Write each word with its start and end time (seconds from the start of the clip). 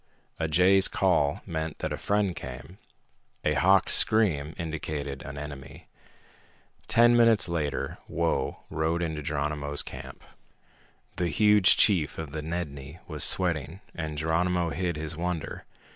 A 0.39 0.47
jay's 0.47 0.87
call 0.87 1.41
meant 1.45 1.77
that 1.77 1.93
a 1.93 1.95
friend 1.95 2.35
came; 2.35 2.79
a 3.45 3.53
hawk's 3.53 3.93
scream 3.93 4.55
indicated 4.57 5.21
an 5.21 5.37
enemy. 5.37 5.89
Ten 6.87 7.15
minutes 7.15 7.47
later 7.47 7.99
Whoa 8.07 8.61
rode 8.71 9.03
into 9.03 9.21
Geronimo's 9.21 9.83
camp. 9.83 10.23
The 11.17 11.27
huge 11.27 11.77
chief 11.77 12.17
of 12.17 12.31
the 12.31 12.41
Nedni 12.41 12.97
was 13.07 13.23
sweating, 13.23 13.79
and 13.93 14.17
Geronimo 14.17 14.71
hid 14.71 14.95
his 14.97 15.15
wonder. 15.15 15.65